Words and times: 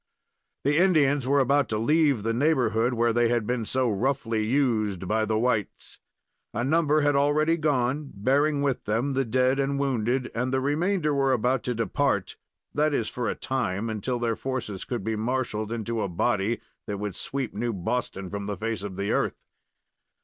The 0.63 0.79
Indians 0.79 1.27
were 1.27 1.39
about 1.39 1.69
to 1.69 1.77
leave 1.77 2.23
the 2.23 2.33
neighborhood 2.33 2.95
where 2.95 3.13
they 3.13 3.29
had 3.29 3.45
been 3.45 3.65
so 3.67 3.87
roughly 3.91 4.43
used 4.43 5.07
by 5.07 5.25
the 5.25 5.37
whites. 5.37 5.99
A 6.55 6.63
number 6.63 7.01
had 7.01 7.15
already 7.15 7.55
gone, 7.55 8.09
bearing 8.15 8.63
with 8.63 8.85
them 8.85 9.13
the 9.13 9.25
dead 9.25 9.59
and 9.59 9.77
wounded, 9.77 10.31
and 10.33 10.51
the 10.51 10.59
remainder 10.59 11.13
were 11.13 11.33
about 11.33 11.61
to 11.65 11.75
depart 11.75 12.35
that 12.73 12.95
is, 12.95 13.09
for 13.09 13.29
a 13.29 13.35
time, 13.35 13.91
until 13.91 14.17
their 14.17 14.35
forces 14.35 14.85
could 14.85 15.03
be 15.03 15.15
marshaled 15.15 15.71
into 15.71 16.01
a 16.01 16.09
body 16.09 16.61
that 16.87 16.97
would 16.97 17.15
sweep 17.15 17.53
New 17.53 17.71
Boston 17.71 18.31
from 18.31 18.47
the 18.47 18.57
face 18.57 18.81
of 18.81 18.95
the 18.97 19.11
earth. 19.11 19.37